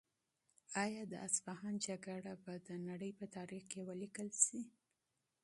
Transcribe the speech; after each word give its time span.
آیا 0.83 1.03
د 1.11 1.13
اصفهان 1.27 1.73
جګړه 1.87 2.33
به 2.43 2.53
د 2.67 2.69
نړۍ 2.87 3.11
په 3.19 3.25
تاریخ 3.35 3.63
کې 3.71 3.81
ولیکل 3.89 4.27
شي؟ 4.43 4.61